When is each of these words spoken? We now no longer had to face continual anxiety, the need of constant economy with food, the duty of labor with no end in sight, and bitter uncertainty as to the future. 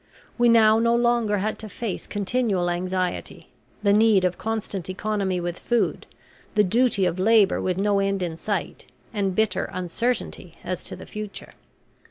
We 0.35 0.49
now 0.49 0.79
no 0.79 0.95
longer 0.95 1.37
had 1.37 1.59
to 1.59 1.69
face 1.69 2.07
continual 2.07 2.71
anxiety, 2.71 3.49
the 3.83 3.93
need 3.93 4.25
of 4.25 4.35
constant 4.39 4.89
economy 4.89 5.39
with 5.39 5.59
food, 5.59 6.07
the 6.55 6.63
duty 6.63 7.05
of 7.05 7.19
labor 7.19 7.61
with 7.61 7.77
no 7.77 7.99
end 7.99 8.23
in 8.23 8.35
sight, 8.35 8.87
and 9.13 9.35
bitter 9.35 9.69
uncertainty 9.71 10.57
as 10.63 10.81
to 10.85 10.95
the 10.95 11.05
future. 11.05 11.53